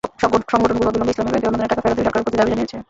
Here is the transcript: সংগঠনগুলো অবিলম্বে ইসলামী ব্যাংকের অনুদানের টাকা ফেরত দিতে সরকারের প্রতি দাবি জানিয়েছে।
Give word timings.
সংগঠনগুলো 0.21 0.87
অবিলম্বে 0.91 1.13
ইসলামী 1.13 1.29
ব্যাংকের 1.41 1.49
অনুদানের 1.51 1.71
টাকা 1.71 1.81
ফেরত 1.83 1.93
দিতে 1.95 2.03
সরকারের 2.05 2.25
প্রতি 2.25 2.37
দাবি 2.39 2.51
জানিয়েছে। 2.51 2.77